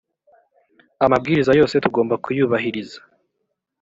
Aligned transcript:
amabwiriza 1.05 1.51
yose 1.59 1.75
tugomba 1.83 2.15
kuyubahiriza. 2.23 2.99